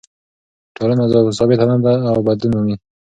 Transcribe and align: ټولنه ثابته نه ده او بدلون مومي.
ټولنه 0.75 1.03
ثابته 1.37 1.65
نه 1.71 1.77
ده 1.83 1.93
او 2.09 2.17
بدلون 2.27 2.51
مومي. 2.53 2.75